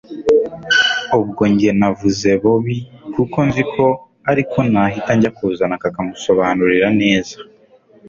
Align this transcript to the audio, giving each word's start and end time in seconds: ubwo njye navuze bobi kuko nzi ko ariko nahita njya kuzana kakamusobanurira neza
ubwo 1.19 1.43
njye 1.51 1.69
navuze 1.79 2.29
bobi 2.41 2.77
kuko 3.13 3.37
nzi 3.47 3.63
ko 3.73 3.85
ariko 4.31 4.57
nahita 4.71 5.11
njya 5.17 5.31
kuzana 5.37 5.75
kakamusobanurira 5.83 6.87
neza 7.01 7.35